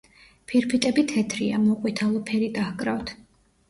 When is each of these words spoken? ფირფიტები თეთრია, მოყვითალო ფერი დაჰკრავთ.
ფირფიტები 0.51 1.05
თეთრია, 1.13 1.61
მოყვითალო 1.69 2.27
ფერი 2.33 2.53
დაჰკრავთ. 2.61 3.19